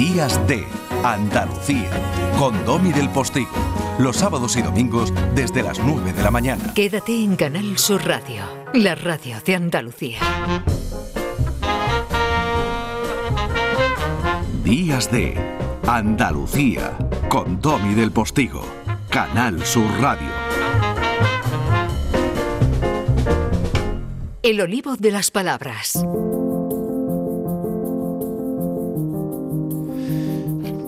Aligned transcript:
Días 0.00 0.40
de 0.48 0.64
Andalucía, 1.04 1.90
con 2.38 2.64
Domi 2.64 2.90
del 2.90 3.10
Postigo, 3.10 3.50
los 3.98 4.16
sábados 4.16 4.56
y 4.56 4.62
domingos 4.62 5.12
desde 5.34 5.62
las 5.62 5.78
9 5.78 6.14
de 6.14 6.22
la 6.22 6.30
mañana. 6.30 6.72
Quédate 6.72 7.22
en 7.22 7.36
Canal 7.36 7.76
Sur 7.76 8.06
Radio, 8.06 8.42
la 8.72 8.94
radio 8.94 9.36
de 9.44 9.56
Andalucía. 9.56 10.18
Días 14.64 15.10
de 15.12 15.36
Andalucía, 15.86 16.96
con 17.28 17.60
Domi 17.60 17.92
del 17.92 18.10
Postigo, 18.10 18.64
Canal 19.10 19.62
Sur 19.66 19.84
Radio. 20.00 20.30
El 24.42 24.62
olivo 24.62 24.96
de 24.96 25.10
las 25.10 25.30
palabras. 25.30 26.02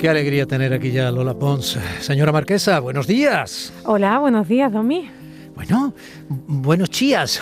Qué 0.02 0.08
alegría 0.08 0.46
tener 0.46 0.72
aquí 0.72 0.90
ya 0.90 1.06
a 1.06 1.10
Lola 1.12 1.32
Pons. 1.32 1.78
Señora 2.00 2.32
Marquesa, 2.32 2.80
buenos 2.80 3.06
días. 3.06 3.72
Hola, 3.84 4.18
buenos 4.18 4.48
días, 4.48 4.72
Domi. 4.72 5.08
Bueno, 5.54 5.94
buenos 6.28 6.90
chías. 6.90 7.40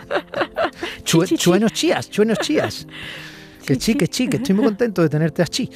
Chuenos 1.04 1.70
chías, 1.74 2.08
chuenos 2.08 2.38
chías. 2.38 2.86
Que 3.66 3.76
chi, 3.76 3.94
que 3.94 4.08
chi, 4.08 4.26
que 4.26 4.38
estoy 4.38 4.54
muy 4.54 4.64
contento 4.64 5.02
de 5.02 5.10
tenerte 5.10 5.42
así. 5.42 5.68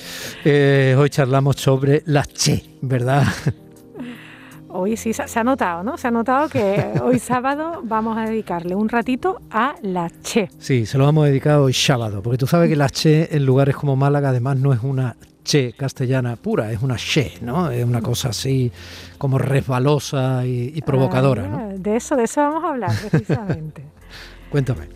Eh, 0.42 0.96
hoy 0.98 1.10
charlamos 1.10 1.56
sobre 1.56 2.02
la 2.06 2.24
che, 2.24 2.64
¿verdad? 2.80 3.27
Hoy 4.77 4.96
sí 4.96 5.12
se 5.12 5.38
ha 5.38 5.44
notado, 5.44 5.84
¿no? 5.84 5.98
Se 5.98 6.08
ha 6.08 6.10
notado 6.10 6.48
que 6.48 6.84
hoy 7.00 7.20
sábado 7.20 7.82
vamos 7.84 8.19
a 8.19 8.22
dedicarle 8.22 8.74
un 8.74 8.88
ratito 8.88 9.41
a 9.50 9.77
la 9.82 10.10
che. 10.22 10.48
Sí, 10.58 10.84
se 10.84 10.98
lo 10.98 11.05
vamos 11.05 11.24
a 11.24 11.28
dedicar 11.28 11.58
hoy 11.58 11.72
sábado, 11.72 12.22
porque 12.22 12.38
tú 12.38 12.48
sabes 12.48 12.69
que 12.69 12.74
la 12.74 12.88
che 12.88 13.28
en 13.30 13.46
lugares 13.46 13.77
como 13.77 13.94
Málaga 13.94 14.30
además 14.30 14.56
no 14.56 14.72
es 14.72 14.80
una 14.82 15.14
che 15.44 15.74
castellana 15.76 16.36
pura, 16.36 16.72
es 16.72 16.82
una 16.82 16.96
che, 16.96 17.34
¿no? 17.42 17.70
Es 17.70 17.84
una 17.84 18.00
cosa 18.00 18.30
así 18.30 18.72
como 19.19 19.38
resbalosa 19.38 20.44
y, 20.46 20.80
provocadora, 20.82 21.46
¿no? 21.46 21.58
Ah, 21.58 21.69
de 21.77 21.96
eso, 21.96 22.16
de 22.16 22.24
eso 22.24 22.41
vamos 22.41 22.64
a 22.64 22.69
hablar 22.70 22.91
precisamente. 23.10 23.84
Cuéntame. 24.50 24.88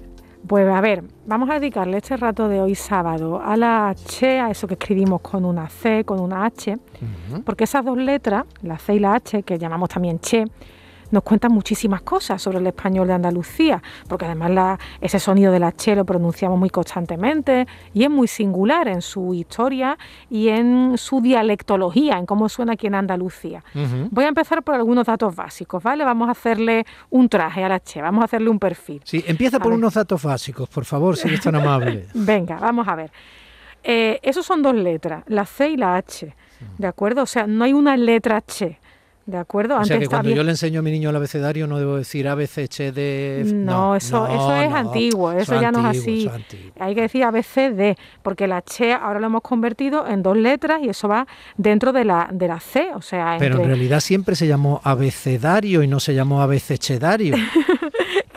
Pues 0.47 0.67
a 0.67 0.81
ver, 0.81 1.05
vamos 1.27 1.51
a 1.51 1.55
dedicarle 1.55 1.99
este 1.99 2.17
rato 2.17 2.49
de 2.49 2.61
hoy 2.61 2.75
sábado 2.75 3.41
a 3.43 3.57
la 3.57 3.95
che, 4.07 4.41
a 4.41 4.51
eso 4.51 4.67
que 4.67 4.75
escribimos 4.75 5.21
con 5.21 5.45
una 5.45 5.69
C, 5.69 6.05
con 6.05 6.21
una 6.21 6.47
H, 6.47 6.79
porque 7.45 7.65
esas 7.65 7.85
dos 7.85 7.99
letras, 7.99 8.45
la 8.63 8.79
C 8.79 8.95
y 8.95 8.99
la 8.99 9.15
H, 9.15 9.43
que 9.43 9.59
llamamos 9.59 9.91
también 9.91 10.21
che, 10.21 10.45
nos 11.11 11.23
cuentan 11.23 11.53
muchísimas 11.53 12.03
cosas 12.03 12.41
sobre 12.41 12.59
el 12.59 12.67
español 12.67 13.09
de 13.09 13.15
Andalucía, 13.15 13.83
porque 14.09 14.27
además 14.27 14.79
ese 15.01 15.19
sonido 15.19 15.53
del 15.53 15.65
H 15.65 15.95
lo 15.95 16.05
pronunciamos 16.05 16.59
muy 16.59 16.71
constantemente 16.71 17.67
y 17.93 18.05
es 18.05 18.11
muy 18.11 18.29
singular 18.29 18.89
en 18.89 19.03
su 19.03 19.35
historia 19.35 19.99
y 20.31 20.49
en 20.49 20.97
su 20.97 21.21
dialectología, 21.21 22.19
en 22.19 22.27
cómo 22.27 22.49
suena 22.49 22.73
aquí 22.75 22.87
en 22.87 22.95
Andalucía. 22.95 23.63
Voy 24.11 24.25
a 24.25 24.29
empezar 24.29 24.63
por 24.63 24.75
algunos 24.75 25.07
datos 25.07 25.35
básicos, 25.35 25.83
¿vale? 25.83 26.05
Vamos 26.05 26.29
a 26.29 26.33
hacerle 26.33 26.85
un 27.11 27.29
traje 27.29 27.65
al 27.65 27.73
H, 27.73 28.01
vamos 28.01 28.23
a 28.23 28.25
hacerle 28.25 28.51
un 28.51 28.59
perfil. 28.59 29.01
Sí, 29.05 29.25
empieza 29.27 29.59
por 29.59 29.73
unos 29.73 29.95
datos 29.95 30.23
básicos, 30.23 30.69
por 30.69 30.85
favor, 30.85 31.17
si 31.17 31.29
eres 31.29 31.41
tan 31.41 31.55
amable. 31.55 32.07
Venga, 32.15 32.57
vamos 32.57 32.87
a 32.89 32.95
ver. 32.95 33.11
Eh, 33.83 34.19
esos 34.23 34.45
son 34.45 34.63
dos 34.63 34.75
letras, 34.75 35.25
la 35.27 35.47
C 35.47 35.71
y 35.71 35.77
la 35.77 35.97
H, 35.97 36.35
¿de 36.79 36.87
acuerdo? 36.87 37.23
O 37.23 37.27
sea, 37.27 37.47
no 37.47 37.65
hay 37.65 37.73
una 37.73 37.97
letra 37.97 38.39
H. 38.39 38.79
¿De 39.29 39.37
acuerdo? 39.37 39.79
O 39.79 39.85
sea 39.85 39.99
que 39.99 40.07
cuando 40.07 40.31
yo 40.31 40.43
le 40.43 40.53
enseño 40.53 40.81
a 40.81 40.83
mi 40.83 40.91
niño 40.91 41.11
el 41.11 41.17
abecedario 41.17 41.67
no 41.67 41.79
debo 41.79 41.97
decir 41.97 42.27
A, 42.29 42.35
B, 42.35 42.47
C, 42.47 42.65
H, 42.65 42.93
D... 42.93 43.43
No, 43.55 43.95
eso, 43.95 44.27
eso 44.27 44.57
es 44.57 44.73
antiguo, 44.73 45.33
eso, 45.33 45.61
ya 45.61 45.71
no 45.71 45.81
es 45.81 45.99
así. 45.99 46.31
Hay 46.81 46.95
que 46.95 47.03
decir 47.03 47.25
A, 47.25 47.31
B, 47.31 47.43
C, 47.43 47.71
D, 47.71 47.99
porque 48.23 48.49
la 48.49 48.63
Che 48.63 48.95
ahora 48.95 49.21
lo 49.21 49.27
hemos 49.27 49.43
convertido 49.43 50.07
en 50.07 50.23
dos 50.23 50.35
letras 50.35 50.81
y 50.83 50.89
eso 50.89 51.09
va 51.09 51.27
dentro 51.59 51.93
de 51.93 52.07
la, 52.07 52.31
de 52.33 52.49
la 52.49 52.59
C, 52.59 52.89
o 52.95 53.03
sea... 53.03 53.37
Pero 53.39 53.61
en 53.61 53.67
realidad 53.67 54.01
siempre 54.01 54.35
se 54.35 54.47
llamó 54.47 54.81
abecedario 54.83 55.83
y 55.83 55.89
no 55.89 56.01
se 56.01 56.15
llamó 56.15 56.41
abecechedario. 56.41 57.37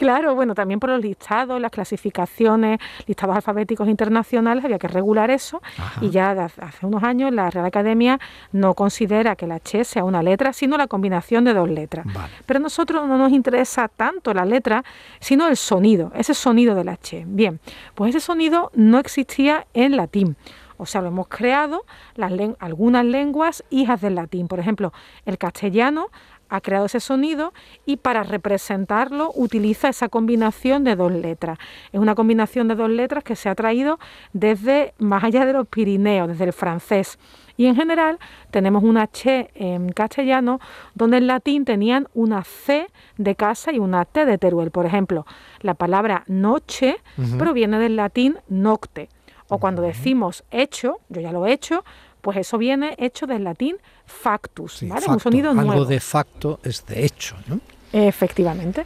Claro, 0.02 0.34
bueno, 0.34 0.56
también 0.56 0.80
por 0.80 0.90
los 0.90 1.00
listados, 1.00 1.62
las 1.62 1.70
clasificaciones, 1.70 2.80
listados 3.06 3.36
alfabéticos 3.36 3.88
internacionales, 3.88 4.66
había 4.66 4.80
que 4.80 4.88
regular 4.88 5.30
eso 5.30 5.62
y 6.02 6.10
ya 6.10 6.32
hace 6.32 6.88
unos 6.88 7.04
años 7.04 7.32
la 7.32 7.52
Real 7.52 7.68
Academia 7.68 8.20
no 8.52 8.74
considera 8.74 9.36
que 9.36 9.46
la 9.46 9.60
Che 9.60 9.84
sea 9.84 10.04
una 10.04 10.24
letra, 10.24 10.54
sino 10.54 10.76
la 10.82 10.88
combinación 10.88 11.44
de 11.44 11.54
dos 11.54 11.70
letras. 11.70 12.06
Pero 12.46 12.58
a 12.58 12.62
nosotros 12.62 13.08
no 13.08 13.18
nos 13.18 13.32
interesa 13.32 13.88
tanto 13.88 14.34
la 14.34 14.46
letra, 14.46 14.84
sino 15.20 15.48
el 15.48 15.58
sonido, 15.58 16.12
ese 16.16 16.34
sonido 16.34 16.76
de 16.76 16.84
la 16.84 16.98
Che. 16.98 17.24
Bien, 17.28 17.60
pues 17.96 18.16
ese 18.16 18.26
sonido 18.26 18.72
no 18.76 19.00
existía 19.00 19.68
en 19.74 19.96
latín. 19.96 20.36
O 20.78 20.88
sea, 20.88 21.02
lo 21.02 21.10
hemos 21.10 21.28
creado 21.28 21.86
las 22.16 22.32
algunas 22.60 23.06
lenguas 23.06 23.64
hijas 23.70 24.02
del 24.02 24.16
latín. 24.16 24.48
Por 24.48 24.60
ejemplo, 24.60 24.92
el 25.26 25.38
castellano 25.38 26.08
ha 26.52 26.60
creado 26.60 26.86
ese 26.86 27.00
sonido 27.00 27.54
y 27.86 27.98
para 27.98 28.24
representarlo 28.24 29.32
utiliza 29.34 29.88
esa 29.88 30.10
combinación 30.10 30.84
de 30.84 30.98
dos 30.98 31.12
letras. 31.12 31.58
Es 31.94 32.00
una 32.00 32.14
combinación 32.14 32.68
de 32.68 32.76
dos 32.76 32.90
letras 32.90 33.24
que 33.24 33.38
se 33.38 33.48
ha 33.48 33.56
traído 33.56 34.00
desde 34.34 34.94
más 35.00 35.24
allá 35.24 35.46
de 35.46 35.54
los 35.54 35.66
Pirineos, 35.68 36.28
desde 36.28 36.44
el 36.44 36.54
francés. 36.54 37.18
Y 37.56 37.68
en 37.68 37.76
general 37.76 38.20
tenemos 38.52 38.84
una 38.84 39.08
che 39.08 39.50
en 39.56 39.94
castellano 39.94 40.60
donde 40.94 41.18
en 41.18 41.28
latín 41.28 41.64
tenían 41.64 42.08
una 42.14 42.44
C 42.44 42.88
de 43.18 43.36
casa 43.36 43.72
y 43.72 43.80
una 43.80 44.04
T 44.04 44.26
de 44.26 44.38
Teruel. 44.38 44.72
Por 44.72 44.86
ejemplo, 44.86 45.26
la 45.62 45.74
palabra 45.74 46.24
noche 46.28 46.98
proviene 47.38 47.80
del 47.80 47.96
latín 47.96 48.38
nocte. 48.50 49.08
O 49.48 49.58
cuando 49.58 49.82
decimos 49.82 50.44
hecho, 50.50 51.00
yo 51.10 51.22
ya 51.22 51.32
lo 51.32 51.46
he 51.46 51.52
hecho, 51.52 51.84
pues 52.22 52.38
eso 52.38 52.58
viene 52.58 52.96
hecho 52.98 53.28
del 53.28 53.44
latín 53.44 53.78
factus, 54.06 54.84
¿vale? 54.88 55.06
Un 55.08 55.20
sonido 55.20 55.54
nuevo. 55.54 55.72
Algo 55.72 55.86
de 55.86 56.00
facto 56.00 56.60
es 56.64 56.86
de 56.86 57.06
hecho, 57.06 57.36
¿no? 57.48 57.60
Efectivamente. 57.92 58.86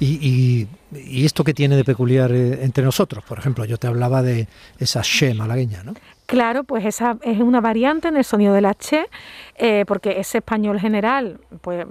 y, 0.00 0.66
esto 0.92 1.42
que 1.42 1.54
tiene 1.54 1.76
de 1.76 1.84
peculiar 1.84 2.30
eh, 2.32 2.64
entre 2.64 2.84
nosotros, 2.84 3.24
por 3.24 3.38
ejemplo, 3.38 3.64
yo 3.64 3.78
te 3.78 3.86
hablaba 3.86 4.22
de 4.22 4.46
esa 4.78 5.02
che 5.02 5.34
malagueña, 5.34 5.82
¿no? 5.82 5.94
Claro, 6.26 6.64
pues 6.64 6.86
esa 6.86 7.18
es 7.20 7.38
una 7.40 7.60
variante 7.60 8.08
en 8.08 8.16
el 8.16 8.24
sonido 8.24 8.54
de 8.54 8.62
la 8.62 8.72
che, 8.72 9.10
eh, 9.56 9.84
porque 9.86 10.20
ese 10.20 10.38
español 10.38 10.80
general 10.80 11.38
pues 11.60 11.86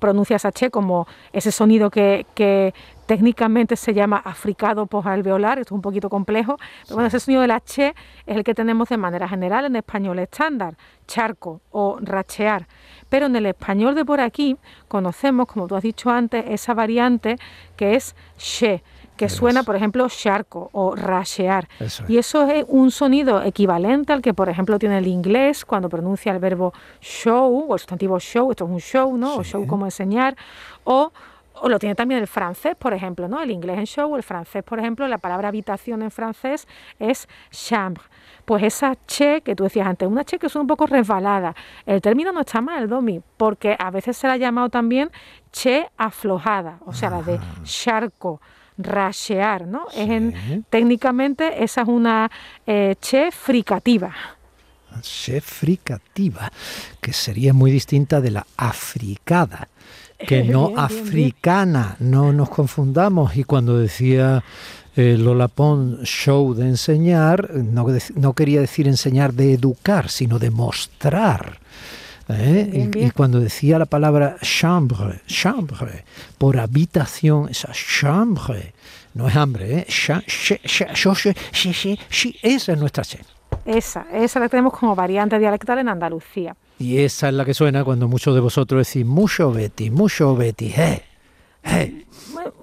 pronuncia 0.00 0.34
esa 0.34 0.50
che 0.50 0.70
como 0.70 1.06
ese 1.32 1.52
sonido 1.52 1.88
que, 1.88 2.26
que 2.34 2.74
técnicamente 3.06 3.76
se 3.76 3.94
llama 3.94 4.16
africado 4.16 4.86
postalveolar, 4.86 5.60
esto 5.60 5.72
es 5.72 5.76
un 5.76 5.82
poquito 5.82 6.08
complejo, 6.08 6.56
pero 6.82 6.96
bueno, 6.96 7.06
ese 7.06 7.20
sonido 7.20 7.42
de 7.42 7.46
la 7.46 7.60
che 7.60 7.94
es 8.26 8.36
el 8.36 8.42
que 8.42 8.54
tenemos 8.54 8.88
de 8.88 8.96
manera 8.96 9.28
general 9.28 9.66
en 9.66 9.76
español 9.76 10.18
estándar, 10.18 10.76
charco 11.06 11.60
o 11.70 11.98
rachear. 12.00 12.66
Pero 13.08 13.26
en 13.26 13.36
el 13.36 13.46
español 13.46 13.94
de 13.94 14.04
por 14.04 14.20
aquí 14.20 14.56
conocemos, 14.88 15.46
como 15.46 15.68
tú 15.68 15.76
has 15.76 15.84
dicho 15.84 16.10
antes, 16.10 16.44
esa 16.48 16.74
variante 16.74 17.36
que 17.76 17.94
es 17.94 18.16
she 18.36 18.82
que 19.16 19.28
suena, 19.28 19.62
por 19.62 19.76
ejemplo, 19.76 20.06
charco 20.08 20.70
o 20.72 20.94
rashear. 20.94 21.68
Y 22.08 22.18
eso 22.18 22.48
es 22.48 22.64
un 22.68 22.90
sonido 22.90 23.42
equivalente 23.42 24.12
al 24.12 24.22
que, 24.22 24.34
por 24.34 24.48
ejemplo, 24.48 24.78
tiene 24.78 24.98
el 24.98 25.06
inglés 25.06 25.64
cuando 25.64 25.88
pronuncia 25.88 26.32
el 26.32 26.38
verbo 26.38 26.72
show 27.00 27.66
o 27.68 27.74
el 27.74 27.80
sustantivo 27.80 28.18
show, 28.18 28.50
esto 28.50 28.64
es 28.64 28.70
un 28.70 28.80
show, 28.80 29.16
¿no? 29.16 29.36
O 29.36 29.44
show 29.44 29.66
como 29.66 29.86
enseñar, 29.86 30.36
o 30.84 31.12
o 31.60 31.68
lo 31.68 31.78
tiene 31.78 31.94
también 31.94 32.20
el 32.20 32.26
francés, 32.26 32.76
por 32.76 32.92
ejemplo, 32.92 33.28
¿no? 33.28 33.40
El 33.40 33.50
inglés 33.50 33.78
en 33.78 33.86
show, 33.86 34.16
el 34.16 34.22
francés, 34.22 34.62
por 34.62 34.78
ejemplo, 34.78 35.06
la 35.08 35.18
palabra 35.18 35.48
habitación 35.48 36.02
en 36.02 36.10
francés 36.10 36.66
es 36.98 37.28
chambre. 37.50 38.04
Pues 38.44 38.62
esa 38.62 38.94
che 39.06 39.40
que 39.40 39.56
tú 39.56 39.64
decías 39.64 39.86
antes, 39.86 40.08
una 40.08 40.24
che 40.24 40.38
que 40.38 40.46
es 40.46 40.56
un 40.56 40.66
poco 40.66 40.86
resbalada. 40.86 41.54
El 41.84 42.00
término 42.00 42.32
no 42.32 42.40
está 42.40 42.60
mal, 42.60 42.88
Domi, 42.88 43.20
porque 43.36 43.76
a 43.78 43.90
veces 43.90 44.16
se 44.16 44.26
la 44.26 44.34
ha 44.34 44.36
llamado 44.36 44.68
también 44.68 45.10
che 45.50 45.88
aflojada, 45.96 46.78
o 46.84 46.92
sea, 46.92 47.10
la 47.10 47.22
de 47.22 47.36
ah. 47.36 47.62
charco 47.64 48.40
rashear, 48.78 49.66
¿no? 49.66 49.86
Es 49.94 50.08
en, 50.08 50.64
técnicamente 50.70 51.62
esa 51.62 51.82
es 51.82 51.88
una 51.88 52.30
eh, 52.66 52.96
che 53.00 53.30
fricativa. 53.30 54.12
Che 55.00 55.40
fricativa, 55.40 56.50
que 57.00 57.12
sería 57.12 57.52
muy 57.52 57.70
distinta 57.70 58.20
de 58.20 58.30
la 58.30 58.46
africada, 58.56 59.68
que 60.18 60.42
no 60.52 60.72
africana, 60.76 61.96
no 62.00 62.32
nos 62.32 62.48
confundamos. 62.48 63.36
Y 63.36 63.44
cuando 63.44 63.78
decía 63.78 64.42
eh, 64.96 65.16
Lola 65.18 65.48
Pon 65.48 66.00
show 66.04 66.54
de 66.54 66.68
enseñar, 66.68 67.50
no, 67.54 67.86
no 68.14 68.32
quería 68.32 68.60
decir 68.60 68.88
enseñar 68.88 69.34
de 69.34 69.52
educar, 69.52 70.08
sino 70.08 70.38
de 70.38 70.50
mostrar. 70.50 71.60
¿Eh? 72.28 72.90
y, 72.94 73.10
cuando 73.10 73.40
decía 73.40 73.78
la 73.78 73.86
palabra 73.86 74.36
chambre, 74.42 75.20
chambre, 75.26 76.04
por 76.38 76.58
habitación, 76.58 77.48
esa 77.48 77.72
chambre, 77.72 78.74
no 79.14 79.28
es 79.28 79.36
hambre, 79.36 79.78
¿eh? 79.78 79.86
esa 79.88 80.22
es 82.72 82.78
nuestra 82.78 83.04
che. 83.04 83.20
Esa, 83.64 84.06
esa 84.12 84.40
la 84.40 84.48
tenemos 84.48 84.72
como 84.72 84.94
variante 84.94 85.38
dialectal 85.38 85.78
en 85.78 85.88
Andalucía. 85.88 86.56
Y 86.78 86.98
esa 86.98 87.28
es 87.28 87.34
la 87.34 87.44
que 87.44 87.54
suena 87.54 87.84
cuando 87.84 88.06
muchos 88.06 88.34
de 88.34 88.40
vosotros 88.40 88.86
decís 88.86 89.06
mucho 89.06 89.50
Betty, 89.50 89.90
mucho 89.90 90.36
Betty, 90.36 90.72
eh, 90.76 91.02
eh. 91.64 92.05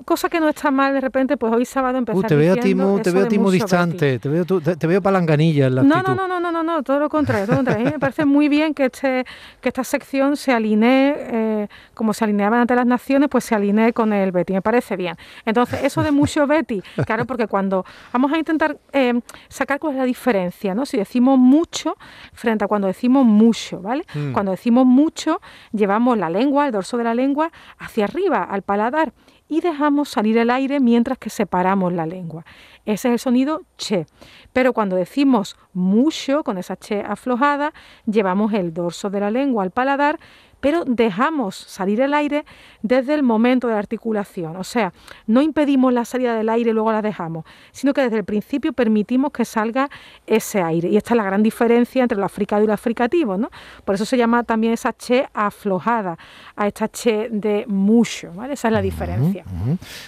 Cosa 0.06 0.30
que 0.30 0.40
no 0.40 0.50
está 0.50 0.72
mal 0.72 0.94
de 0.94 1.02
repente, 1.02 1.38
pues 1.38 1.54
hoy 1.54 1.66
sábado 1.66 1.98
empezar 1.98 2.24
uh, 2.24 2.28
te 2.28 2.36
veo 2.36 2.54
a 2.54 2.58
Timo, 2.58 3.00
te 3.02 3.12
veo 3.12 3.26
a 3.26 3.28
Timo 3.28 3.52
distante, 3.52 4.20
te 4.20 4.30
veo, 4.30 4.46
te, 4.46 4.88
veo 4.88 5.02
palanganilla 5.02 5.68
en 5.68 5.76
la 5.76 5.84
no, 5.84 6.02
no, 6.02 6.16
no, 6.16 6.28
no, 6.28 6.40
no, 6.40 6.52
no, 6.52 6.64
no, 6.64 6.84
todo 6.84 7.00
lo 7.00 7.10
contrario, 7.10 7.46
todo 7.46 7.56
lo 7.56 7.58
contrario. 7.60 7.82
A 7.82 7.86
mí 7.86 7.94
me 7.94 8.00
parece 8.00 8.26
muy 8.26 8.50
bien 8.50 8.74
que, 8.74 8.86
este, 8.86 9.26
que 9.62 9.70
esta 9.70 9.84
sección 9.84 10.38
se 10.38 10.52
alinee, 10.52 11.16
eh, 11.18 11.68
como 11.94 12.14
se 12.14 12.24
alineaban 12.24 12.62
ante 12.62 12.76
las 12.76 12.86
naciones, 12.86 13.30
pues 13.30 13.44
se 13.44 13.56
alinee 13.56 13.94
con 13.94 14.14
el 14.14 14.32
Betty, 14.32 14.54
me 14.54 14.62
parece 14.62 14.96
bien. 14.96 15.16
Entonces, 15.46 15.84
eso 15.84 16.04
de 16.04 16.12
mucho 16.12 16.48
Betty, 16.48 16.82
claro, 17.06 17.26
porque 17.26 17.48
cuando 17.48 17.86
vamos 18.12 18.32
a 18.32 18.38
intentar 18.38 18.78
eh, 18.92 19.20
sacar 19.48 19.80
cuál 19.80 19.94
es 19.94 20.00
la 20.00 20.06
diferencia, 20.06 20.76
¿no? 20.76 20.86
Si 20.86 20.98
decimos 20.98 21.38
mucho 21.38 21.96
frente 22.34 22.66
a 22.66 22.68
cuando 22.68 22.88
decimos 22.88 23.26
mucho, 23.26 23.82
¿vale? 23.82 24.06
Mm. 24.14 24.34
Cuando 24.34 24.52
decimos 24.52 24.86
mucho, 24.86 25.42
llevamos 25.72 26.18
la 26.18 26.30
lengua, 26.30 26.66
el 26.66 26.72
dorso 26.72 26.98
de 26.98 27.04
la 27.04 27.14
lengua, 27.14 27.52
hacia 27.80 28.06
arriba, 28.06 28.44
al 28.44 28.62
paladar, 28.62 29.14
y 29.54 29.62
dejamos 29.62 30.10
salir 30.10 30.38
el 30.40 30.50
aire 30.50 30.80
mientras 30.80 31.20
que 31.20 31.30
separamos 31.30 31.94
la 31.94 32.08
lengua. 32.08 32.44
Ese 32.86 33.10
es 33.10 33.14
el 33.14 33.20
sonido 33.20 33.62
che. 33.78 34.08
Pero 34.52 34.74
cuando 34.74 34.96
decimos 34.96 35.56
mucho, 35.74 36.44
con 36.44 36.58
esa 36.58 36.76
che 36.76 37.02
aflojada, 37.02 37.72
llevamos 38.08 38.52
el 38.54 38.74
dorso 38.74 39.12
de 39.12 39.20
la 39.20 39.30
lengua 39.30 39.62
al 39.64 39.70
paladar, 39.70 40.20
pero 40.64 40.86
dejamos 40.86 41.58
salir 41.58 42.00
el 42.00 42.14
aire 42.14 42.46
desde 42.82 43.14
el 43.16 43.22
momento 43.22 43.68
de 43.68 43.74
la 43.74 43.80
articulación. 43.80 44.56
O 44.56 44.64
sea, 44.64 44.94
no 45.28 45.42
impedimos 45.42 45.92
la 45.92 46.06
salida 46.06 46.38
del 46.38 46.48
aire 46.48 46.70
y 46.70 46.74
luego 46.74 46.90
la 46.94 47.02
dejamos, 47.02 47.44
sino 47.74 47.94
que 47.94 48.00
desde 48.00 48.16
el 48.16 48.24
principio 48.24 48.72
permitimos 48.72 49.34
que 49.34 49.44
salga 49.44 49.90
ese 50.26 50.62
aire. 50.62 50.88
Y 50.88 50.96
esta 50.96 51.16
es 51.16 51.18
la 51.18 51.26
gran 51.26 51.44
diferencia 51.44 52.02
entre 52.02 52.18
lo 52.18 52.24
africado 52.24 52.64
y 52.64 52.68
lo 52.68 52.72
africativo, 52.72 53.38
¿no? 53.38 53.50
Por 53.84 53.96
eso 53.96 54.06
se 54.06 54.16
llama 54.16 54.44
también 54.44 54.72
esa 54.72 54.94
che 54.94 55.28
aflojada, 55.34 56.18
a 56.56 56.66
esta 56.66 56.88
che 56.88 57.28
de 57.30 57.66
mucho, 57.68 58.32
¿vale? 58.32 58.54
Esa 58.54 58.70
es 58.70 58.74
la 58.74 58.82
diferencia. 58.82 59.44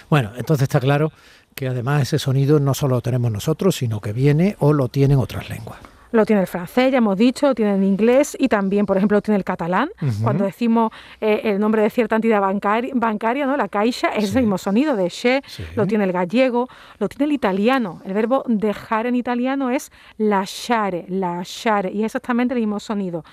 Bueno, 0.08 0.30
entonces 0.38 0.62
está 0.62 0.80
claro 0.80 1.12
que 1.54 1.68
además 1.68 2.00
ese 2.00 2.18
sonido 2.18 2.60
no 2.60 2.72
solo 2.72 2.94
lo 2.94 3.02
tenemos 3.02 3.30
nosotros, 3.30 3.76
sino 3.76 4.00
que 4.00 4.14
viene 4.14 4.56
o 4.60 4.72
lo 4.72 4.88
tienen 4.88 5.18
otras 5.18 5.50
lenguas. 5.50 5.95
Lo 6.12 6.24
tiene 6.24 6.42
el 6.42 6.46
francés, 6.46 6.92
ya 6.92 6.98
hemos 6.98 7.16
dicho, 7.16 7.48
lo 7.48 7.54
tiene 7.54 7.74
el 7.74 7.84
inglés 7.84 8.36
y 8.38 8.48
también, 8.48 8.86
por 8.86 8.96
ejemplo, 8.96 9.16
lo 9.16 9.22
tiene 9.22 9.36
el 9.36 9.44
catalán. 9.44 9.90
Cuando 10.22 10.44
decimos 10.44 10.92
eh, 11.20 11.40
el 11.44 11.58
nombre 11.58 11.82
de 11.82 11.90
cierta 11.90 12.16
entidad 12.16 12.40
bancaria, 12.40 13.46
¿no? 13.46 13.56
la 13.56 13.68
caixa, 13.68 14.08
es 14.08 14.34
el 14.34 14.42
mismo 14.42 14.58
sonido 14.58 14.96
de 14.96 15.08
che, 15.08 15.42
lo 15.74 15.86
tiene 15.86 16.04
el 16.04 16.12
gallego, 16.12 16.68
lo 16.98 17.08
tiene 17.08 17.24
el 17.26 17.32
italiano. 17.32 18.00
El 18.04 18.14
verbo 18.14 18.44
dejar 18.46 19.06
en 19.06 19.16
italiano 19.16 19.70
es 19.70 19.90
lasciare, 20.18 21.06
lasciare, 21.08 21.90
y 21.90 22.00
es 22.00 22.06
exactamente 22.06 22.54
el 22.54 22.60
mismo 22.60 22.80
sonido. 22.80 23.24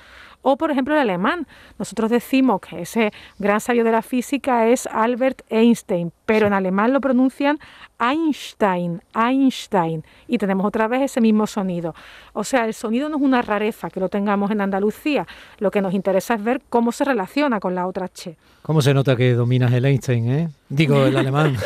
O, 0.44 0.58
por 0.58 0.70
ejemplo, 0.70 0.94
el 0.94 1.00
alemán. 1.00 1.48
Nosotros 1.80 2.12
decimos 2.12 2.62
que 2.62 2.82
ese 2.82 3.12
gran 3.40 3.60
sabio 3.60 3.84
de 3.84 3.92
la 3.92 4.02
física 4.02 4.68
es 4.68 4.86
Albert 4.88 5.42
Einstein, 5.50 6.12
pero 6.26 6.48
en 6.48 6.54
alemán 6.54 6.94
lo 6.94 7.02
pronuncian 7.02 7.60
Einstein, 7.98 9.02
Einstein. 9.16 10.04
Y 10.28 10.38
tenemos 10.38 10.66
otra 10.66 10.88
vez 10.88 11.02
ese 11.02 11.22
mismo 11.22 11.48
sonido. 11.48 11.96
O 12.34 12.44
sea, 12.44 12.66
el 12.66 12.74
sonido 12.74 13.08
no 13.10 13.16
es 13.16 13.22
una 13.24 13.42
rareza 13.42 13.90
que 13.90 14.02
lo 14.02 14.10
tengamos 14.10 14.52
en 14.52 14.62
Andalucía. 14.62 15.26
Lo 15.60 15.72
que 15.72 15.82
nos 15.82 15.94
interesa 15.94 16.36
es 16.36 16.44
ver 16.44 16.62
cómo 16.70 16.92
se 16.92 17.06
relaciona 17.06 17.60
con 17.60 17.74
la 17.74 17.88
otra 17.88 18.10
che. 18.10 18.38
¿Cómo 18.62 18.82
se 18.82 18.94
nota 18.94 19.16
que 19.16 19.34
dominas 19.34 19.72
el 19.72 19.86
Einstein, 19.86 20.30
eh? 20.30 20.50
Digo, 20.70 21.06
el 21.06 21.16
alemán. 21.16 21.56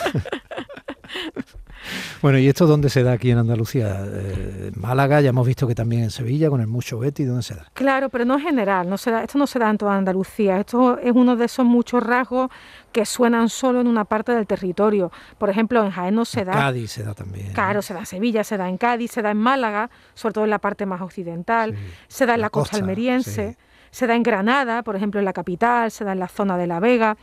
Bueno, 2.22 2.38
¿y 2.38 2.48
esto 2.48 2.68
dónde 2.68 2.90
se 2.90 3.04
da 3.04 3.14
aquí 3.14 3.32
en 3.32 3.38
Andalucía? 3.38 4.04
Eh, 4.06 4.72
Málaga, 4.76 5.22
ya 5.22 5.30
hemos 5.30 5.46
visto 5.46 5.68
que 5.68 5.76
también 5.76 6.04
en 6.04 6.12
Sevilla, 6.12 6.50
con 6.50 6.62
el 6.62 6.68
mucho 6.68 7.00
Betty, 7.00 7.24
¿dónde 7.24 7.44
se 7.44 7.56
da? 7.56 7.66
Claro, 7.74 8.10
pero 8.10 8.26
no 8.26 8.38
es 8.38 8.44
general, 8.44 8.90
no 8.90 8.98
se 8.98 9.12
da, 9.12 9.24
esto 9.24 9.38
no 9.38 9.48
se 9.48 9.60
da 9.60 9.70
en 9.70 9.78
toda 9.78 9.96
Andalucía, 9.96 10.60
esto 10.60 10.98
es 11.00 11.12
uno 11.14 11.36
de 11.36 11.46
esos 11.46 11.66
muchos 11.66 12.04
rasgos 12.04 12.50
que 12.92 13.06
suenan 13.06 13.50
solo 13.50 13.82
en 13.82 13.88
una 13.88 14.06
parte 14.06 14.32
del 14.32 14.48
territorio. 14.48 15.12
Por 15.38 15.50
ejemplo, 15.50 15.84
en 15.84 15.92
Jaén 15.92 16.16
no 16.16 16.26
se 16.26 16.44
da. 16.46 16.54
En 16.54 16.60
Cádiz 16.60 16.92
se 16.92 17.04
da 17.04 17.14
también. 17.14 17.54
Claro, 17.54 17.82
se 17.82 17.94
da 17.94 18.02
en 18.02 18.06
Sevilla, 18.06 18.44
se 18.44 18.58
da 18.58 18.68
en 18.68 18.78
Cádiz, 18.78 19.12
se 19.12 19.22
da 19.22 19.32
en 19.32 19.38
Málaga, 19.38 19.90
sobre 20.14 20.34
todo 20.34 20.44
en 20.46 20.50
la 20.50 20.60
parte 20.60 20.86
más 20.86 21.02
occidental, 21.02 21.76
se 22.08 22.26
da 22.26 22.36
en 22.36 22.42
la, 22.42 22.50
costa, 22.50 22.78
almeriense 22.78 23.58
se 23.98 24.06
da 24.06 24.14
en 24.14 24.22
Granada, 24.22 24.84
por 24.84 24.96
ejemplo 24.96 25.20
en 25.20 25.26
la 25.26 25.34
capital, 25.34 25.90
se 25.90 26.06
da 26.06 26.12
en 26.12 26.20
la 26.20 26.28
zona 26.28 26.56
de 26.56 26.68
La 26.68 26.80
Vega. 26.80 27.18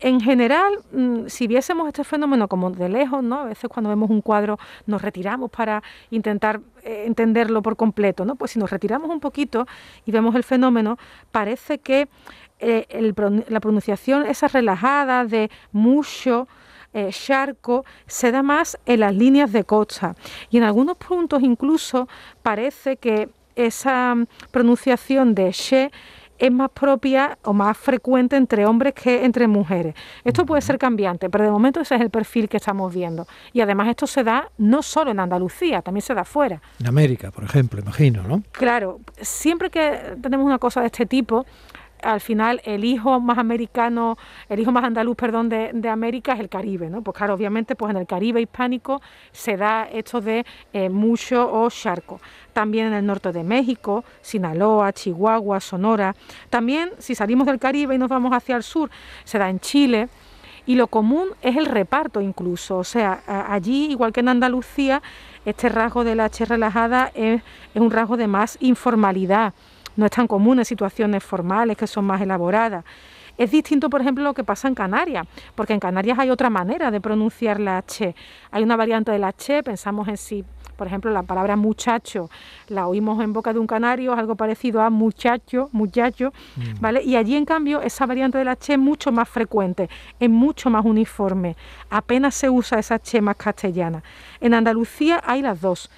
En 0.00 0.20
general, 0.20 0.80
mm, 0.90 1.28
si 1.28 1.46
viésemos 1.46 1.86
este 1.86 2.02
fenómeno 2.02 2.48
como 2.48 2.72
de 2.72 2.88
lejos, 2.88 3.22
¿no? 3.22 3.42
a 3.42 3.44
veces 3.44 3.70
cuando 3.70 3.88
vemos 3.88 4.10
un 4.10 4.20
cuadro 4.20 4.58
nos 4.86 5.00
retiramos 5.00 5.48
para 5.48 5.80
intentar 6.10 6.60
eh, 6.82 7.04
entenderlo 7.06 7.62
por 7.62 7.76
completo, 7.76 8.24
¿no? 8.24 8.34
pues 8.34 8.50
si 8.50 8.58
nos 8.58 8.68
retiramos 8.68 9.08
un 9.10 9.20
poquito 9.20 9.68
y 10.06 10.10
vemos 10.10 10.34
el 10.34 10.42
fenómeno, 10.42 10.98
parece 11.30 11.78
que 11.78 12.08
eh, 12.58 13.14
la 13.48 13.60
pronunciación, 13.60 14.26
esa 14.26 14.48
relajada 14.48 15.24
de 15.24 15.52
mucho, 15.70 16.48
eh, 16.94 17.10
charco 17.12 17.84
se 18.08 18.32
da 18.32 18.42
más 18.42 18.76
en 18.86 19.00
las 19.00 19.14
líneas 19.14 19.52
de 19.52 19.62
costa 19.62 20.16
y 20.50 20.56
en 20.56 20.64
algunos 20.64 20.96
puntos 20.96 21.42
incluso 21.42 22.08
parece 22.42 22.96
que 22.96 23.28
esa 23.58 24.14
pronunciación 24.50 25.34
de 25.34 25.50
she 25.52 25.90
es 26.38 26.52
más 26.52 26.70
propia 26.70 27.36
o 27.42 27.52
más 27.52 27.76
frecuente 27.76 28.36
entre 28.36 28.64
hombres 28.64 28.94
que 28.94 29.24
entre 29.24 29.48
mujeres. 29.48 29.94
Esto 30.24 30.46
puede 30.46 30.62
ser 30.62 30.78
cambiante, 30.78 31.28
pero 31.28 31.44
de 31.44 31.50
momento 31.50 31.80
ese 31.80 31.96
es 31.96 32.00
el 32.00 32.10
perfil 32.10 32.48
que 32.48 32.56
estamos 32.56 32.94
viendo. 32.94 33.26
Y 33.52 33.60
además 33.60 33.88
esto 33.88 34.06
se 34.06 34.22
da 34.22 34.48
no 34.56 34.82
solo 34.82 35.10
en 35.10 35.20
Andalucía, 35.20 35.82
también 35.82 36.02
se 36.02 36.14
da 36.14 36.24
fuera. 36.24 36.62
En 36.78 36.86
América, 36.86 37.30
por 37.30 37.44
ejemplo, 37.44 37.80
imagino, 37.80 38.22
¿no? 38.22 38.42
Claro, 38.52 39.00
siempre 39.20 39.70
que 39.70 40.16
tenemos 40.22 40.46
una 40.46 40.58
cosa 40.58 40.80
de 40.80 40.86
este 40.86 41.06
tipo, 41.06 41.44
al 42.02 42.20
final 42.20 42.60
el 42.64 42.84
hijo 42.84 43.20
más 43.20 43.38
americano, 43.38 44.16
el 44.48 44.60
hijo 44.60 44.72
más 44.72 44.84
andaluz, 44.84 45.16
perdón, 45.16 45.48
de, 45.48 45.88
América 45.88 46.34
es 46.34 46.40
el 46.40 46.48
Caribe, 46.48 46.90
¿no? 46.90 47.02
Pues 47.02 47.16
claro, 47.16 47.34
obviamente, 47.34 47.74
pues 47.74 47.90
en 47.90 47.96
el 47.96 48.06
Caribe 48.06 48.40
hispánico 48.40 49.00
se 49.32 49.56
da 49.56 49.88
esto 49.90 50.20
de 50.20 50.44
eh, 50.72 50.88
mucho 50.88 51.50
o 51.50 51.70
charco. 51.70 52.20
También 52.52 52.88
en 52.88 52.94
el 52.94 53.06
norte 53.06 53.32
de 53.32 53.42
México, 53.42 54.04
Sinaloa, 54.20 54.92
Chihuahua, 54.92 55.60
Sonora. 55.60 56.14
También, 56.50 56.90
si 56.98 57.14
salimos 57.14 57.46
del 57.46 57.58
Caribe 57.58 57.94
y 57.94 57.98
nos 57.98 58.08
vamos 58.08 58.32
hacia 58.32 58.56
el 58.56 58.62
sur, 58.62 58.90
se 59.24 59.38
da 59.38 59.48
en 59.48 59.60
Chile. 59.60 60.08
Y 60.66 60.74
lo 60.74 60.88
común 60.88 61.28
es 61.40 61.56
el 61.56 61.64
reparto 61.64 62.20
incluso, 62.20 62.76
o 62.76 62.84
sea, 62.84 63.22
allí, 63.48 63.86
igual 63.90 64.12
que 64.12 64.20
en 64.20 64.28
Andalucía, 64.28 65.00
este 65.46 65.70
rasgo 65.70 66.04
de 66.04 66.14
la 66.14 66.26
H 66.26 66.44
relajada 66.44 67.10
es, 67.14 67.40
es 67.74 67.80
un 67.80 67.90
rasgo 67.90 68.18
de 68.18 68.26
más 68.26 68.58
informalidad 68.60 69.54
no 69.98 70.06
es 70.06 70.12
tan 70.12 70.28
común 70.28 70.60
en 70.60 70.64
situaciones 70.64 71.24
formales 71.24 71.76
que 71.76 71.88
son 71.88 72.04
más 72.04 72.22
elaboradas. 72.22 72.84
Es 73.36 73.50
distinto, 73.50 73.90
por 73.90 74.00
ejemplo, 74.00 74.22
lo 74.22 74.32
que 74.32 74.44
pasa 74.44 74.68
en 74.68 74.74
Canarias, 74.74 75.26
porque 75.56 75.72
en 75.72 75.80
Canarias 75.80 76.18
hay 76.20 76.30
otra 76.30 76.50
manera 76.50 76.90
de 76.92 77.00
pronunciar 77.00 77.58
la 77.58 77.78
H. 77.78 78.14
Hay 78.52 78.62
una 78.62 78.76
variante 78.76 79.10
de 79.10 79.18
la 79.18 79.28
H, 79.28 79.62
pensamos 79.64 80.06
en 80.06 80.16
sí, 80.16 80.44
por 80.76 80.86
ejemplo, 80.86 81.10
la 81.10 81.24
palabra 81.24 81.56
muchacho, 81.56 82.30
la 82.68 82.86
oímos 82.86 83.22
en 83.22 83.32
boca 83.32 83.52
de 83.52 83.58
un 83.58 83.66
canario, 83.66 84.12
algo 84.12 84.36
parecido 84.36 84.80
a 84.82 84.88
muchacho, 84.88 85.68
muchacho, 85.72 86.32
mm. 86.56 86.80
¿vale? 86.80 87.02
Y 87.02 87.16
allí, 87.16 87.34
en 87.34 87.44
cambio, 87.44 87.80
esa 87.82 88.06
variante 88.06 88.38
de 88.38 88.44
la 88.44 88.52
H 88.52 88.72
es 88.72 88.78
mucho 88.78 89.10
más 89.10 89.28
frecuente, 89.28 89.90
es 90.20 90.30
mucho 90.30 90.70
más 90.70 90.84
uniforme, 90.84 91.56
apenas 91.90 92.36
se 92.36 92.48
usa 92.48 92.78
esa 92.78 92.96
H 92.96 93.20
más 93.20 93.36
castellana. 93.36 94.04
En 94.40 94.54
Andalucía 94.54 95.20
hay 95.24 95.42
las 95.42 95.60
dos 95.60 95.90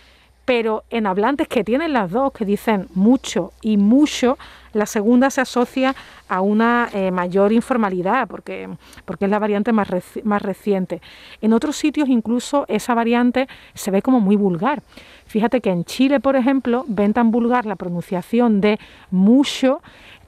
pero 0.51 0.83
en 0.91 1.07
hablantes 1.07 1.47
que 1.47 1.63
tienen 1.63 1.93
las 1.93 2.11
dos, 2.11 2.33
que 2.33 2.45
dicen 2.45 2.89
mucho 2.95 3.53
y 3.63 3.77
mucho, 3.77 4.37
la 4.73 4.87
segunda 4.87 5.31
se 5.31 5.41
asocia 5.41 5.95
a 6.29 6.41
una 6.41 6.89
eh, 6.93 7.11
mayor 7.11 7.53
informalidad, 7.53 8.29
porque, 8.29 8.69
porque 9.05 9.25
es 9.25 9.31
la 9.31 9.39
variante 9.39 9.73
más, 9.73 9.89
más 10.25 10.43
reciente. 10.43 11.01
En 11.41 11.53
otros 11.53 11.77
sitios 11.77 12.09
incluso 12.09 12.65
esa 12.69 12.95
variante 12.95 13.49
se 13.75 13.91
ve 13.91 14.03
como 14.03 14.21
muy 14.21 14.37
vulgar. 14.37 14.83
Fíjate 15.27 15.61
que 15.61 15.71
en 15.71 15.85
Chile, 15.85 16.21
por 16.21 16.37
ejemplo, 16.37 16.85
ven 16.89 17.13
tan 17.13 17.31
vulgar 17.31 17.67
la 17.67 17.77
pronunciación 17.77 18.61
de 18.61 18.79
mucho 19.11 19.81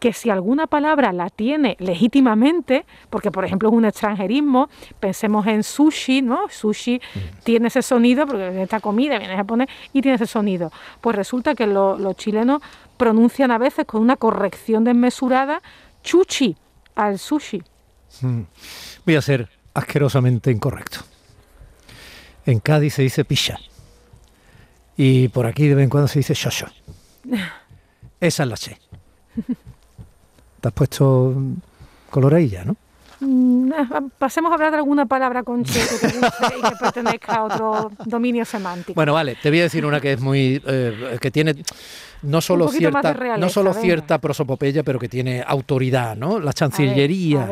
que 0.02 0.12
si 0.12 0.30
alguna 0.30 0.66
palabra 0.66 1.12
la 1.12 1.30
tiene 1.30 1.76
legítimamente, 1.78 2.84
porque 3.08 3.30
por 3.30 3.44
ejemplo 3.44 3.68
es 3.68 3.75
un 3.76 3.84
extranjerismo, 3.84 4.68
pensemos 4.99 5.46
en 5.46 5.62
sushi, 5.62 6.22
¿no? 6.22 6.49
Sushi 6.50 6.96
mm. 6.96 7.18
tiene 7.44 7.68
ese 7.68 7.82
sonido, 7.82 8.26
porque 8.26 8.62
esta 8.62 8.80
comida 8.80 9.16
viene 9.20 9.37
japonés 9.37 9.68
y 9.92 10.02
tiene 10.02 10.16
ese 10.16 10.26
sonido. 10.26 10.72
Pues 11.00 11.14
resulta 11.14 11.54
que 11.54 11.68
los 11.68 12.16
chilenos 12.16 12.61
pronuncian 12.96 13.50
a 13.50 13.58
veces 13.58 13.87
con 13.87 14.00
una 14.00 14.16
corrección 14.16 14.84
desmesurada 14.84 15.62
chuchi 16.02 16.56
al 16.94 17.18
sushi. 17.18 17.62
Mm. 18.20 18.42
Voy 19.04 19.16
a 19.16 19.22
ser 19.22 19.49
asquerosamente 19.75 20.50
incorrecto. 20.50 21.00
En 22.44 22.61
Cádiz 22.61 22.94
se 22.94 23.02
dice 23.02 23.25
picha. 23.25 23.58
Y 24.96 25.28
por 25.28 25.46
aquí 25.46 25.68
de 25.68 25.75
vez 25.75 25.84
en 25.84 25.90
cuando 25.90 26.08
se 26.08 26.18
dice 26.18 26.34
shosho. 26.34 26.66
Esa 28.20 28.42
es 28.42 28.49
la 28.49 28.56
che. 28.56 28.78
Te 30.61 30.68
has 30.68 30.75
puesto 30.75 31.34
coloradilla, 32.11 32.64
¿no? 32.64 32.76
Mm, 33.18 33.72
eh, 33.72 33.87
pasemos 34.18 34.50
a 34.50 34.54
hablar 34.54 34.72
de 34.72 34.78
alguna 34.78 35.06
palabra 35.06 35.42
con 35.42 35.64
che 35.64 35.80
que 35.80 36.06
te 36.06 36.18
guste 36.18 36.58
y 36.58 36.62
que 36.62 36.76
pertenezca 36.76 37.34
a 37.34 37.44
otro 37.44 37.90
dominio 38.04 38.44
semántico. 38.44 38.94
Bueno, 38.94 39.14
vale, 39.14 39.37
te 39.40 39.49
voy 39.49 39.61
a 39.61 39.62
decir 39.62 39.87
una 39.87 40.00
que 40.00 40.12
es 40.12 40.20
muy. 40.20 40.62
Eh, 40.66 41.18
que 41.20 41.30
tiene 41.30 41.54
no 42.23 42.41
solo 42.41 42.69
cierta 42.69 43.14
no 43.38 43.49
solo 43.49 43.75
cierta 43.75 44.19
prosopopeya, 44.19 44.83
pero 44.83 44.99
que 44.99 45.09
tiene 45.09 45.43
autoridad, 45.47 46.17
¿no? 46.17 46.38
La 46.38 46.52
Chancillería, 46.52 47.49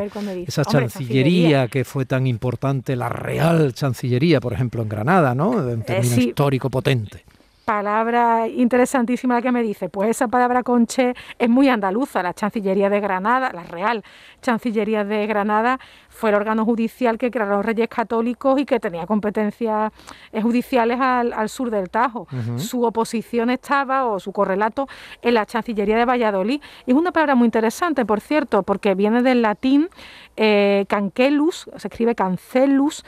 esa 0.46 0.64
chancillería, 0.64 1.68
que 1.68 1.84
fue 1.84 2.04
tan 2.06 2.26
importante, 2.26 2.96
la 2.96 3.08
Real 3.08 3.72
Chancillería, 3.74 4.40
por 4.40 4.52
ejemplo, 4.52 4.82
en 4.82 4.88
Granada, 4.88 5.34
¿no? 5.34 5.50
Un 5.50 5.82
término 5.82 6.16
eh, 6.16 6.20
histórico 6.20 6.70
potente 6.70 7.24
palabra 7.64 8.48
interesantísima 8.48 9.34
la 9.34 9.42
que 9.42 9.52
me 9.52 9.62
dice, 9.62 9.88
pues 9.88 10.10
esa 10.10 10.28
palabra 10.28 10.62
conche 10.62 11.14
es 11.38 11.48
muy 11.48 11.68
andaluza, 11.68 12.22
la 12.22 12.34
Chancillería 12.34 12.90
de 12.90 13.00
Granada, 13.00 13.52
la 13.52 13.62
Real 13.64 14.02
Chancillería 14.42 15.04
de 15.04 15.26
Granada 15.26 15.78
fue 16.08 16.30
el 16.30 16.36
órgano 16.36 16.64
judicial 16.64 17.18
que 17.18 17.30
crearon 17.30 17.56
los 17.56 17.64
reyes 17.64 17.88
católicos 17.88 18.60
y 18.60 18.64
que 18.64 18.80
tenía 18.80 19.06
competencias 19.06 19.92
eh, 20.32 20.42
judiciales 20.42 21.00
al, 21.00 21.48
sur 21.48 21.70
del 21.70 21.88
Tajo. 21.88 22.26
Su 22.56 22.84
oposición 22.84 23.50
estaba, 23.50 24.04
o 24.06 24.20
su 24.20 24.32
correlato, 24.32 24.88
en 25.22 25.34
la 25.34 25.46
Chancillería 25.46 25.96
de 25.96 26.04
Valladolid. 26.04 26.60
Y 26.86 26.90
es 26.90 26.96
una 26.96 27.12
palabra 27.12 27.34
muy 27.34 27.46
interesante, 27.46 28.04
por 28.04 28.20
cierto, 28.20 28.62
porque 28.62 28.94
viene 28.94 29.22
del 29.22 29.42
latín 29.42 29.88
eh, 30.36 30.84
cancelus, 30.88 31.70
se 31.76 31.88
escribe 31.88 32.14
cancelus, 32.14 33.04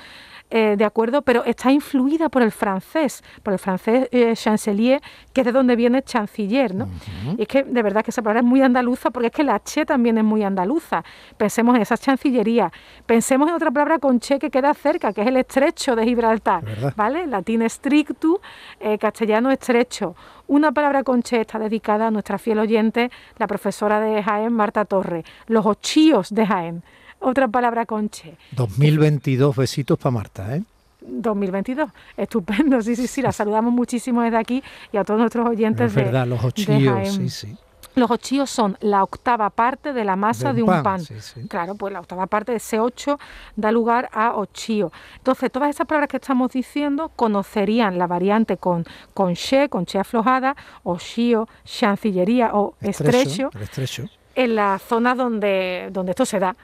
eh, 0.55 0.75
de 0.77 0.85
acuerdo, 0.85 1.23
pero 1.23 1.45
está 1.45 1.73
influida 1.73 2.29
por 2.29 2.43
el 2.43 2.53
francés, 2.53 3.25
por 3.43 3.55
el 3.55 3.59
francés 3.59 4.07
eh, 4.13 4.35
chancelier, 4.37 5.01
que 5.33 5.41
es 5.41 5.47
de 5.47 5.53
donde 5.53 5.77
viene 5.77 6.03
chanciller, 6.03 6.75
¿no? 6.75 6.91
Y 7.39 7.43
es 7.43 7.49
que 7.49 7.63
de 7.63 7.83
verdad 7.83 8.05
que 8.05 8.11
esa 8.11 8.21
palabra 8.21 8.41
es 8.41 8.47
muy 8.47 8.61
andaluza, 8.61 9.11
porque 9.11 9.29
es 9.29 9.33
que 9.33 9.45
la 9.45 9.61
che 9.61 9.87
también 9.87 10.19
es 10.19 10.25
muy 10.25 10.43
andaluza. 10.43 11.03
Pensemos 11.39 11.75
en 11.75 11.81
esa 11.81 11.97
chancillería, 11.97 12.71
pensemos 13.07 13.49
en 13.49 13.55
otra 13.55 13.71
palabra 13.71 13.99
con 13.99 14.21
che 14.21 14.39
que 14.39 14.51
queda 14.51 14.75
cerca, 14.75 15.15
que 15.15 15.23
es 15.23 15.29
el 15.29 15.39
estrecho 15.39 15.97
de 15.97 16.05
Gibraltar, 16.05 16.63
¿vale? 16.97 17.27
Latín 17.27 17.63
strictu, 17.63 18.39
eh, 18.79 18.99
castellano 18.99 19.51
estrecho. 19.51 20.15
Una 20.49 20.71
palabra 20.71 21.03
con 21.03 21.23
che 21.23 21.41
está 21.41 21.59
dedicada 21.59 22.09
a 22.09 22.11
nuestra 22.11 22.37
fiel 22.37 22.59
oyente, 22.59 23.11
la 23.39 23.47
profesora 23.47 24.01
de 24.01 24.23
Jaén, 24.23 24.53
Marta 24.53 24.85
Torre, 24.85 25.25
los 25.47 25.65
ochíos 25.65 26.29
de 26.29 26.47
Jaén 26.47 26.83
otra 27.23 27.49
palabra 27.49 27.87
conche. 27.87 28.37
2022 28.53 29.57
besitos 29.57 29.99
para 29.99 30.11
Marta, 30.11 30.57
¿eh? 30.57 30.63
2022, 31.05 31.91
estupendo, 32.17 32.81
sí, 32.81 32.95
sí, 32.95 33.07
sí, 33.07 33.23
la 33.23 33.33
saludamos 33.33 33.73
muchísimo 33.73 34.23
desde 34.23 34.37
aquí 34.37 34.63
y 34.93 34.97
a 34.97 35.05
todos 35.05 35.19
nuestros 35.19 35.49
oyentes. 35.49 35.89
Es 35.91 35.95
verdad, 35.95 36.27
los 36.27 36.45
ochillos, 36.45 37.15
sí, 37.15 37.29
sí. 37.29 37.57
Los 37.95 38.11
ochillos 38.11 38.49
son 38.49 38.79
la 38.81 39.03
octava 39.03 39.51
parte 39.51 39.93
de 39.93 40.05
la 40.05 40.17
masa 40.17 40.55
de 40.55 40.63
un, 40.63 40.83
pan. 40.83 41.03
Claro, 41.49 41.75
pues 41.75 41.93
la 41.93 42.01
octava 42.01 42.27
parte 42.27 42.53
de 42.53 42.57
ese 42.57 42.81
ocho 42.81 43.19
da 43.55 43.71
lugar 43.71 44.09
a 44.13 44.35
ochío. 44.35 44.91
Entonces, 45.19 45.53
todas 45.53 45.69
esas 45.69 45.87
palabras 45.87 46.09
que 46.09 46.17
estamos 46.17 46.53
diciendo 46.53 47.11
conocerían 47.15 47.99
la 47.99 48.07
variante 48.07 48.57
con, 48.57 48.87
con 49.13 49.35
che, 49.35 49.69
con 49.69 49.85
che 49.85 49.99
aflojada, 49.99 50.57
ochío, 50.85 51.49
chancillería 51.65 52.55
o 52.55 52.75
estrecho, 52.81 53.51
estrecho, 53.61 54.07
en 54.35 54.57
la 54.57 54.79
zona 54.79 55.15
donde, 55.15 55.91
donde 55.93 56.13
esto 56.13 56.25
se 56.25 56.39
da. 56.39 56.57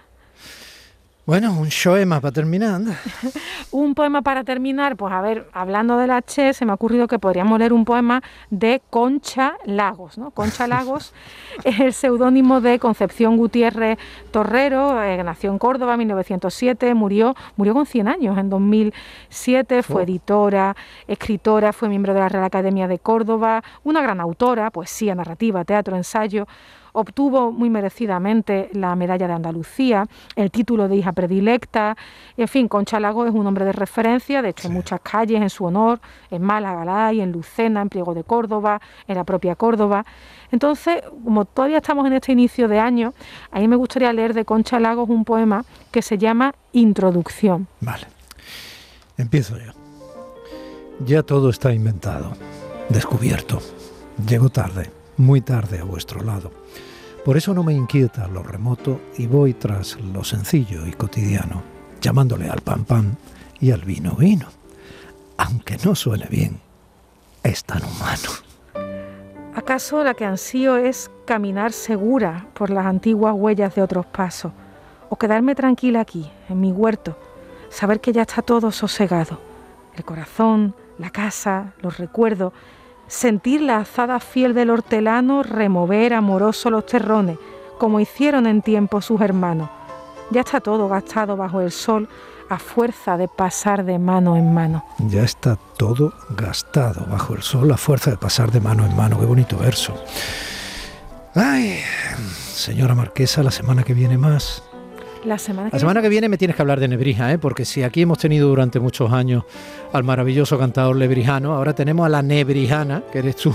Bueno, 1.28 1.52
un 1.60 1.68
poema 1.84 2.22
para 2.22 2.32
terminar. 2.32 2.80
un 3.70 3.94
poema 3.94 4.22
para 4.22 4.44
terminar, 4.44 4.96
pues 4.96 5.12
a 5.12 5.20
ver, 5.20 5.46
hablando 5.52 5.98
de 5.98 6.06
la 6.06 6.22
Che, 6.22 6.54
se 6.54 6.64
me 6.64 6.70
ha 6.70 6.74
ocurrido 6.74 7.06
que 7.06 7.18
podríamos 7.18 7.58
leer 7.58 7.74
un 7.74 7.84
poema 7.84 8.22
de 8.48 8.80
Concha 8.88 9.58
Lagos. 9.66 10.16
¿no? 10.16 10.30
Concha 10.30 10.66
Lagos 10.66 11.12
es 11.64 11.80
el 11.80 11.92
seudónimo 11.92 12.62
de 12.62 12.78
Concepción 12.78 13.36
Gutiérrez 13.36 13.98
Torrero, 14.30 15.02
eh, 15.02 15.22
nació 15.22 15.50
en 15.50 15.58
Córdoba 15.58 15.92
en 15.92 15.98
1907, 15.98 16.94
murió, 16.94 17.36
murió 17.56 17.74
con 17.74 17.84
100 17.84 18.08
años 18.08 18.38
en 18.38 18.48
2007, 18.48 19.82
fue 19.82 20.04
editora, 20.04 20.76
escritora, 21.08 21.74
fue 21.74 21.90
miembro 21.90 22.14
de 22.14 22.20
la 22.20 22.30
Real 22.30 22.44
Academia 22.44 22.88
de 22.88 23.00
Córdoba, 23.00 23.62
una 23.84 24.00
gran 24.00 24.22
autora, 24.22 24.70
poesía, 24.70 25.14
narrativa, 25.14 25.62
teatro, 25.66 25.94
ensayo 25.94 26.46
obtuvo 26.92 27.52
muy 27.52 27.70
merecidamente 27.70 28.70
la 28.72 28.96
medalla 28.96 29.26
de 29.26 29.34
Andalucía, 29.34 30.06
el 30.36 30.50
título 30.50 30.88
de 30.88 30.96
hija 30.96 31.12
predilecta, 31.12 31.96
en 32.36 32.48
fin, 32.48 32.68
Concha 32.68 32.98
Lago 32.98 33.26
es 33.26 33.34
un 33.34 33.46
hombre 33.46 33.64
de 33.64 33.72
referencia, 33.72 34.42
de 34.42 34.50
hecho 34.50 34.68
hay 34.68 34.74
muchas 34.74 35.00
calles 35.00 35.40
en 35.40 35.50
su 35.50 35.64
honor, 35.64 36.00
en 36.30 36.42
Málaga, 36.42 37.12
en 37.12 37.32
Lucena, 37.32 37.82
en 37.82 37.88
Pliego 37.88 38.14
de 38.14 38.24
Córdoba, 38.24 38.80
en 39.06 39.16
la 39.16 39.24
propia 39.24 39.54
Córdoba. 39.54 40.04
Entonces, 40.50 41.02
como 41.24 41.44
todavía 41.44 41.78
estamos 41.78 42.06
en 42.06 42.14
este 42.14 42.32
inicio 42.32 42.68
de 42.68 42.78
año, 42.78 43.12
a 43.50 43.60
mí 43.60 43.68
me 43.68 43.76
gustaría 43.76 44.12
leer 44.12 44.34
de 44.34 44.44
Concha 44.44 44.80
Lagos 44.80 45.08
un 45.08 45.24
poema 45.24 45.64
que 45.90 46.02
se 46.02 46.18
llama 46.18 46.54
Introducción. 46.72 47.66
Vale, 47.80 48.06
empiezo 49.16 49.58
yo. 49.58 49.72
Ya 51.04 51.22
todo 51.22 51.50
está 51.50 51.72
inventado, 51.72 52.32
descubierto. 52.88 53.60
Llego 54.26 54.48
tarde, 54.48 54.90
muy 55.18 55.40
tarde 55.40 55.80
a 55.80 55.84
vuestro 55.84 56.22
lado. 56.22 56.50
Por 57.24 57.36
eso 57.36 57.52
no 57.52 57.62
me 57.62 57.74
inquieta 57.74 58.26
lo 58.28 58.42
remoto 58.42 59.00
y 59.18 59.26
voy 59.26 59.52
tras 59.54 60.00
lo 60.00 60.24
sencillo 60.24 60.86
y 60.86 60.92
cotidiano, 60.92 61.62
llamándole 62.00 62.48
al 62.48 62.60
pan 62.60 62.84
pan 62.84 63.18
y 63.60 63.70
al 63.72 63.82
vino 63.82 64.12
vino. 64.12 64.46
Aunque 65.36 65.76
no 65.84 65.94
suene 65.94 66.26
bien, 66.30 66.60
es 67.42 67.64
tan 67.64 67.82
humano. 67.84 68.30
¿Acaso 69.54 70.04
la 70.04 70.14
que 70.14 70.24
ansío 70.24 70.76
es 70.76 71.10
caminar 71.26 71.72
segura 71.72 72.46
por 72.54 72.70
las 72.70 72.86
antiguas 72.86 73.34
huellas 73.36 73.74
de 73.74 73.82
otros 73.82 74.06
pasos? 74.06 74.52
¿O 75.10 75.16
quedarme 75.16 75.54
tranquila 75.54 76.00
aquí, 76.00 76.30
en 76.48 76.60
mi 76.60 76.70
huerto, 76.70 77.18
saber 77.68 78.00
que 78.00 78.12
ya 78.12 78.22
está 78.22 78.40
todo 78.40 78.70
sosegado? 78.70 79.40
El 79.96 80.04
corazón, 80.04 80.74
la 80.98 81.10
casa, 81.10 81.72
los 81.82 81.98
recuerdos, 81.98 82.52
sentir 83.08 83.62
la 83.62 83.78
azada 83.78 84.20
fiel 84.20 84.54
del 84.54 84.70
hortelano 84.70 85.42
remover 85.42 86.14
amoroso 86.14 86.70
los 86.70 86.86
terrones, 86.86 87.38
como 87.78 88.00
hicieron 88.00 88.46
en 88.46 88.62
tiempo 88.62 89.00
sus 89.00 89.20
hermanos. 89.20 89.70
Ya 90.30 90.42
está 90.42 90.60
todo 90.60 90.88
gastado 90.88 91.36
bajo 91.36 91.60
el 91.60 91.72
sol 91.72 92.08
a 92.50 92.58
fuerza 92.58 93.16
de 93.16 93.28
pasar 93.28 93.84
de 93.84 93.98
mano 93.98 94.36
en 94.36 94.52
mano. 94.52 94.84
Ya 94.98 95.22
está 95.22 95.56
todo 95.76 96.12
gastado 96.30 97.06
bajo 97.10 97.34
el 97.34 97.42
sol 97.42 97.70
a 97.72 97.76
fuerza 97.76 98.10
de 98.10 98.16
pasar 98.16 98.50
de 98.50 98.60
mano 98.60 98.84
en 98.86 98.96
mano. 98.96 99.18
Qué 99.18 99.26
bonito 99.26 99.56
verso. 99.56 99.94
Ay, 101.34 101.80
señora 102.52 102.94
Marquesa, 102.94 103.42
la 103.42 103.50
semana 103.50 103.82
que 103.84 103.94
viene 103.94 104.18
más. 104.18 104.62
La 105.24 105.38
semana 105.38 106.02
que, 106.02 106.08
viene 106.08 106.28
me 106.28 106.38
tienes 106.38 106.56
que 106.56 106.62
hablar 106.62 106.80
de 106.80 106.88
Nebrija, 106.88 107.32
¿eh? 107.32 107.38
porque 107.38 107.64
si 107.64 107.82
aquí 107.82 108.02
hemos 108.02 108.18
tenido 108.18 108.48
durante 108.48 108.80
muchos 108.80 109.12
años 109.12 109.44
al 109.92 110.04
maravilloso 110.04 110.58
cantador 110.58 110.96
lebrijano, 110.96 111.54
ahora 111.54 111.74
tenemos 111.74 112.06
a 112.06 112.08
la 112.08 112.22
nebrijana, 112.22 113.02
que 113.12 113.18
eres 113.18 113.36
tú, 113.36 113.54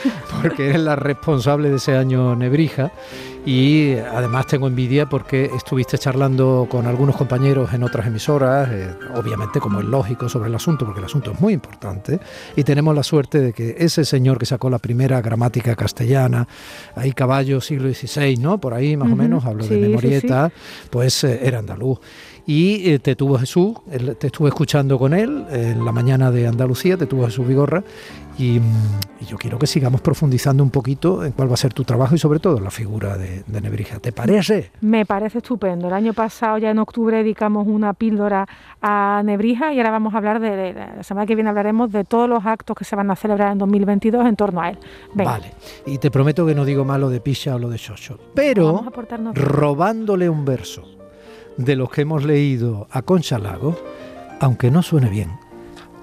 porque 0.42 0.70
eres 0.70 0.80
la 0.80 0.96
responsable 0.96 1.70
de 1.70 1.76
ese 1.76 1.96
año 1.96 2.36
Nebrija. 2.36 2.92
Y 3.46 3.94
además 3.94 4.46
tengo 4.46 4.66
envidia 4.66 5.08
porque 5.08 5.50
estuviste 5.56 5.96
charlando 5.96 6.66
con 6.70 6.86
algunos 6.86 7.16
compañeros 7.16 7.72
en 7.72 7.82
otras 7.82 8.06
emisoras, 8.06 8.68
eh, 8.70 8.94
obviamente 9.14 9.60
como 9.60 9.80
es 9.80 9.86
lógico 9.86 10.28
sobre 10.28 10.50
el 10.50 10.54
asunto, 10.54 10.84
porque 10.84 11.00
el 11.00 11.06
asunto 11.06 11.32
es 11.32 11.40
muy 11.40 11.54
importante. 11.54 12.20
Y 12.54 12.64
tenemos 12.64 12.94
la 12.94 13.02
suerte 13.02 13.40
de 13.40 13.52
que 13.54 13.76
ese 13.78 14.04
señor 14.04 14.38
que 14.38 14.44
sacó 14.44 14.68
la 14.68 14.78
primera 14.78 15.22
gramática 15.22 15.74
castellana, 15.74 16.46
ahí 16.94 17.12
caballo 17.12 17.62
siglo 17.62 17.92
XVI, 17.92 18.36
¿no? 18.36 18.60
Por 18.60 18.74
ahí 18.74 18.96
más 18.96 19.10
o 19.10 19.16
menos, 19.16 19.44
hablo 19.46 19.66
de 19.66 19.78
memorieta, 19.78 20.52
pues 20.90 21.24
eh, 21.24 21.40
era 21.42 21.60
andaluz 21.60 21.98
y 22.46 22.90
eh, 22.90 22.98
te 22.98 23.14
tuvo 23.14 23.38
Jesús, 23.38 23.76
te 24.18 24.26
estuve 24.26 24.48
escuchando 24.48 24.98
con 24.98 25.14
él 25.14 25.46
en 25.50 25.84
la 25.84 25.92
mañana 25.92 26.32
de 26.32 26.48
Andalucía, 26.48 26.96
te 26.96 27.06
tuvo 27.06 27.26
Jesús 27.26 27.46
Vigorra 27.46 27.84
y, 28.38 28.60
yo 29.28 29.36
quiero 29.36 29.58
que 29.58 29.68
sigamos 29.68 30.00
profundizando 30.00 30.64
un 30.64 30.70
poquito 30.70 31.24
en 31.24 31.30
cuál 31.30 31.48
va 31.48 31.54
a 31.54 31.56
ser 31.56 31.72
tu 31.72 31.84
trabajo 31.84 32.16
y 32.16 32.18
sobre 32.18 32.40
todo 32.40 32.58
la 32.58 32.70
figura 32.72 33.16
de, 33.16 33.29
Nebrija. 33.46 33.98
¿Te 33.98 34.12
parece? 34.12 34.70
Me 34.80 35.04
parece 35.06 35.38
estupendo. 35.38 35.88
El 35.88 35.94
año 35.94 36.12
pasado, 36.12 36.58
ya 36.58 36.70
en 36.70 36.78
octubre, 36.78 37.18
dedicamos 37.18 37.66
una 37.66 37.92
píldora 37.94 38.46
a 38.80 39.22
Nebrija 39.24 39.72
y 39.72 39.78
ahora 39.78 39.90
vamos 39.90 40.14
a 40.14 40.18
hablar 40.18 40.40
de, 40.40 40.72
la 40.72 41.02
semana 41.02 41.26
que 41.26 41.34
viene 41.34 41.50
hablaremos 41.50 41.92
de 41.92 42.04
todos 42.04 42.28
los 42.28 42.44
actos 42.46 42.76
que 42.76 42.84
se 42.84 42.96
van 42.96 43.10
a 43.10 43.16
celebrar 43.16 43.52
en 43.52 43.58
2022 43.58 44.26
en 44.26 44.36
torno 44.36 44.60
a 44.60 44.70
él. 44.70 44.78
Vale, 45.14 45.52
y 45.86 45.98
te 45.98 46.10
prometo 46.10 46.46
que 46.46 46.54
no 46.54 46.64
digo 46.64 46.84
malo 46.84 47.10
de 47.10 47.20
Pisha 47.20 47.54
o 47.54 47.58
lo 47.58 47.68
de 47.68 47.78
Xocho, 47.78 48.18
pero 48.34 48.84
robándole 49.34 50.28
un 50.28 50.44
verso 50.44 50.84
de 51.56 51.76
los 51.76 51.90
que 51.90 52.02
hemos 52.02 52.24
leído 52.24 52.88
a 52.90 53.02
Concha 53.02 53.38
Lago, 53.38 53.76
aunque 54.40 54.70
no 54.70 54.82
suene 54.82 55.10
bien, 55.10 55.30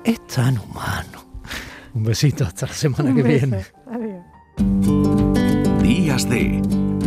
es 0.03 0.25
tan 0.27 0.57
humano. 0.59 1.25
Un 1.93 2.03
besito 2.03 2.45
hasta 2.45 2.67
la 2.67 2.73
semana 2.73 3.13
que 3.13 3.23
viene. 3.23 3.65
Días 5.81 6.29
de 6.29 6.61